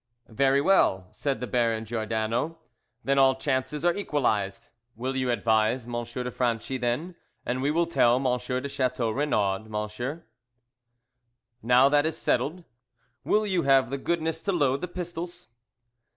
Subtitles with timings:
[0.29, 2.57] "Very well," said the Baron Giordano,
[3.03, 6.03] "then all chances are equalized." "Will you advise M.
[6.03, 7.13] de Franchi, then,
[7.45, 8.39] and we will tell M.
[8.63, 10.25] de Chateau Renaud, monsieur."
[11.61, 12.63] "Now that is settled,
[13.23, 15.49] will you have the goodness to load the pistols?"